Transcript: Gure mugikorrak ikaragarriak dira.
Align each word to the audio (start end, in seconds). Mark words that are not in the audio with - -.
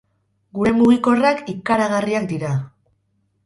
Gure 0.59 0.71
mugikorrak 0.77 1.45
ikaragarriak 1.55 2.29
dira. 2.35 2.53